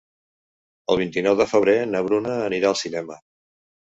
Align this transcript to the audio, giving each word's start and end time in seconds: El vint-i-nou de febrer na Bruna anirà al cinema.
El 0.93 0.97
vint-i-nou 1.01 1.35
de 1.41 1.45
febrer 1.51 1.75
na 1.91 2.01
Bruna 2.07 2.39
anirà 2.47 2.71
al 2.71 2.79
cinema. 2.83 3.19